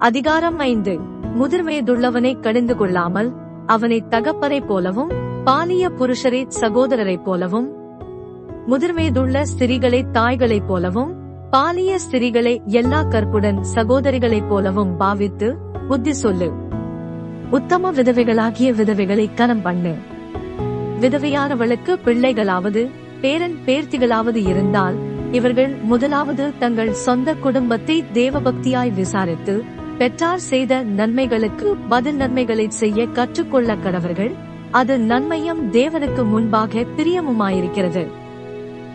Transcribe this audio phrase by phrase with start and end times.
[0.00, 0.98] அதிகாரம் ஐந்து.
[1.38, 3.32] முதிர்வயதுள்ளவனை கடிந்து கொள்ளாமல்
[3.66, 5.10] அவனை தகப்பரை போலவும்
[5.44, 7.68] பாலிய புருஷரை சகோதரரைப் போலவும்
[8.68, 11.12] முதிர்வயதுள்ள ஸ்திரிகளை தாய்களைப் போலவும்
[11.50, 15.56] பாலிய ஸ்திரிகளை எல்லா கற்புடன் சகோதரிகளைப் போலவும் பாவித்து
[15.88, 16.50] புத்தி சொல்லு.
[17.50, 19.94] உத்தம விதவைகளாகிய விதவைகளை கனம் பண்ணு.
[21.00, 24.94] விதவையானவளுக்கு பிள்ளைகளாவது பேரன் பேர்த்திகளாவது இருந்தால்
[25.32, 34.34] இவர்கள் முதலாவது தங்கள் சொந்த குடும்பத்தை தேவபக்தியாய் விசாரித்து பெற்றார் செய்த நன்மைகளுக்கு பதில் நன்மைகளை செய்ய கற்றுக்கொள்ள கடவர்கள்
[34.70, 38.06] அது நன்மையும் தேவனுக்கு முன்பாக பிரியமுமாயிருக்கிறது.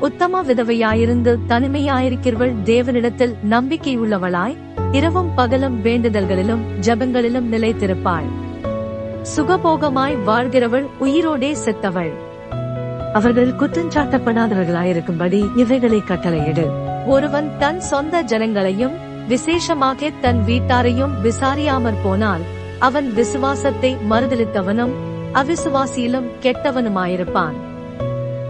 [0.00, 4.56] உத்தம விதவையாயிருந்து தனிமையாயிருக்கிறவள் தேவனிடத்தில் நம்பிக்கையுள்ளவளாய்
[4.92, 8.24] இரவும் பகலும் வேண்டுதல்களிலும் ஜெபங்களிலும் நிலைத்திருப்பாள்.
[9.36, 12.12] சுகபோகமாய் வாழ்கிறவள் உயிரோடே செத்தவள்.
[13.12, 16.70] அவர்கள் குற்றஞ்சாட்டப்படாதவர்களாயிருக்கும்படி இவைகளை கட்டளையிடு.
[17.06, 22.42] ஒருவன் தன் சொந்த ஜனங்களையும் விசேஷமாக தன் வீட்டாரையும் விசாரியாமற் போனால்
[22.78, 24.92] அவன் விசுவாசத்தை மறுதலித்தவனும்
[25.32, 27.56] அவிசுவாசியிலும் கெட்டவனுமாயிருப்பான்.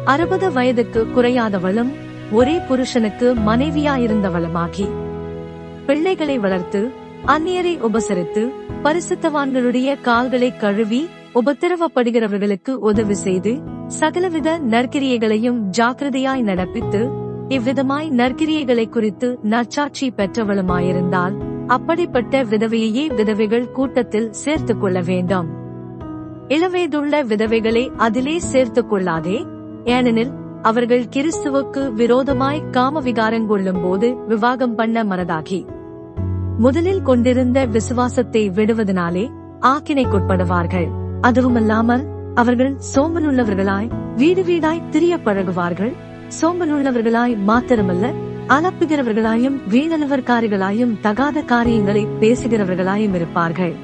[0.04, 1.92] அறுபது வயதுக்கு குறையாதவளும்
[2.32, 4.86] ஒரே புருஷனுக்கு மனைவியாயிருந்தவளுமாகி
[5.86, 6.90] பிள்ளைகளை வளர்த்து
[7.26, 8.50] அந்நியரை உபசரித்து
[8.82, 13.52] பரிசுத்தவான்களுடைய கால்களை கழுவி உபத்திரவப்படுகிறவர்களுக்கு உதவி செய்து
[13.86, 21.34] சகலவித நற்கிரியைகளையும் ஜாக்கிரதையாய் நடப்பித்து இவ்விதமாய் நற்கிரியைகளை குறித்து நற்சாட்சி பெற்றவளுமாயிருந்தால்
[21.66, 25.46] அப்படிப்பட்ட விதவையையே விதவைகள் கூட்டத்தில் சேர்த்துக் கொள்ள வேண்டும்.
[26.48, 29.46] இளவயதுள்ள விதவைகளை அதிலே சேர்த்துக் கொள்ளாதே.
[29.84, 30.30] ஏனெனில்
[30.62, 35.66] அவர்கள் கிறிஸ்துவுக்கு விரோதமாய் காம விகாரங்கொள்ளும் போது விவாகம் பண்ண மனதாகி
[36.58, 39.30] முதலில் கொண்டிருந்த விசுவாசத்தை விடுவதனாலே
[39.60, 40.88] ஆக்கினைக்குட்படுவார்கள்.
[41.22, 45.92] அதுவுமல்லாமல் அவர்கள் சோம்பலுள்ளவர்களாய் வீடு வீடாய் திரிய பழகுவார்கள்.
[46.28, 48.12] சோம்பலுள்ளவர்களாய் மாத்திரமல்ல
[48.48, 53.74] அலப்புகிறவர்களாயும் வீணலுவர்காரிகளாயும் தகாத காரியங்களை பேசுகிறவர்களாயும் இருப்பார்கள்.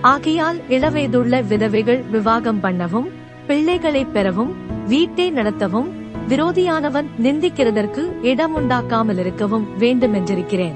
[0.00, 3.08] ஆகையால் இளவயதுள்ள விதவைகள் விவாகம் பண்ணவும்
[3.46, 4.52] பிள்ளைகளை பெறவும்
[4.86, 5.88] வீட்டை நடத்தவும்
[6.28, 10.74] விரோதியானவன் நிந்திக்கிறதற்கு இடம் உண்டாக்காமல் இருக்கவும் வேண்டுமென்றிருக்கிறேன்.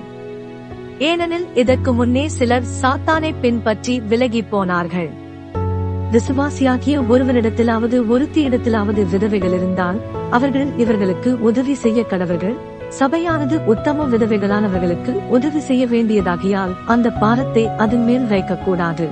[0.98, 5.10] ஏனெனில் இதற்கு முன்னே சிலர் சாத்தானை பின்பற்றி விலகி போனார்கள்.
[6.12, 10.00] விசுவாசியாகிய ஒருவரிடத்திலாவது ஒருத்தி இடத்திலாவது விதவைகள் இருந்தால்
[10.30, 12.56] அவர்கள் இவர்களுக்கு உதவி செய்ய கடவர்கள்.
[12.88, 19.08] சபையானது உத்தம விதவைகளானவர்களுக்கு உதவி செய்ய வேண்டியதாகியால் அந்த பாரத்தை அதன் மேல் வைக்கக்கூடாது.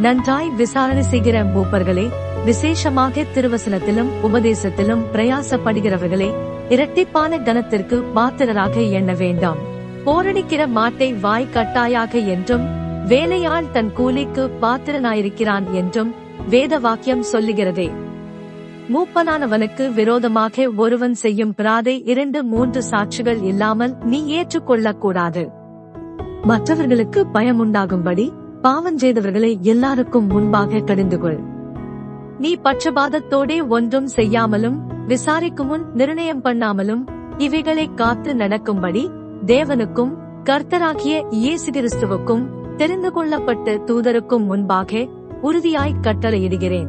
[0.00, 2.08] நன்றாய் விசாரணை செய்கிற மூப்பர்களே
[2.44, 6.32] விசேஷமாக திருவசனத்திலும் உபதேசத்திலும் பிரயாசப்படுகிறவர்களே
[6.68, 9.56] இரட்டிப்பான கனத்திற்கு பாத்திரராக எண்ண வேண்டாம்.
[10.04, 16.14] போரடிக்கிற மாட்டை வாய் கட்டாயாக என்றும் வேலையாள் தன் கூலிக்கு பாத்திரனாயிருக்கிறான் என்றும்
[16.48, 17.90] வேத வாக்கியம் சொல்லுகிறதே.
[18.88, 25.48] மூப்பனானவனுக்கு விரோதமாக ஒருவன் செய்யும் பிராதை இரண்டு மூன்று சாட்சிகள் இல்லாமல் நீ ஏற்றுக்கொள்ளக் கூடாது
[26.42, 28.32] மற்றவர்களுக்கு பயமுண்டாகும்படி
[28.62, 31.40] பாவஞ்செய்தவர்களை எல்லாருக்கும் முன்பாக கடிந்து கொள்
[32.38, 39.10] நீ பட்சபாதத்தோடே ஒன்றும் செய்யாமலும் விசாரிக்கும் முன் நிர்ணயம் பண்ணாமலும் இவைகளை காத்து நடக்கும்படி
[39.46, 40.12] தேவனுக்கும்
[40.44, 45.00] கர்த்தராகிய இயேசு கிறிஸ்துவுக்கும் தெரிந்து கொள்ளப்பட்ட தூதருக்கும் முன்பாக
[45.42, 46.88] உறுதியாய் கட்டளையிடுகிறேன்.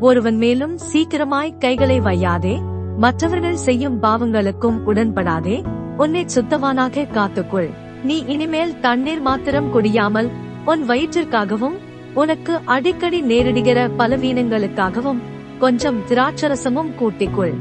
[0.00, 2.54] ஒருவன் மேலும் சீக்கிரமாய் கைகளை வையாதே
[2.98, 5.56] மற்றவர்கள் செய்யும் பாவங்களுக்கும் உடன்படாதே
[5.96, 7.70] உன்னை சுத்தவானாக காத்துக்கொள்.
[8.02, 10.28] நீ இனிமேல் தண்ணீர் மாத்திரம் குடியாமல்
[10.64, 11.78] உன் வயிற்றிற்காகவும்
[12.14, 15.20] உனக்கு அடிக்கடி நேரிடுகிற பலவீனங்களுக்காகவும்
[15.58, 17.54] கொஞ்சம் திராட்சரசமும் கூட்டிக்கொள்.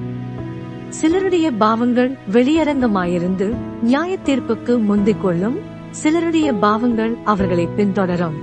[0.89, 5.59] சிலருடைய பாவங்கள் வெளியரங்கமாயிருந்து நியாய தீர்ப்புக்கு முந்திக் கொள்ளும்
[5.91, 8.37] சிலருடைய பாவங்கள் அவர்களை பின்தொடரும்.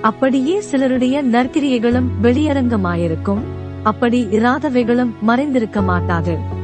[0.00, 3.38] அப்படியே சிலருடைய நற்கிரியைகளும் வெளியரங்கமாயிருக்கும்.
[3.82, 6.62] அப்படி இராதவைகளும் மறைந்திருக்க மாட்டாது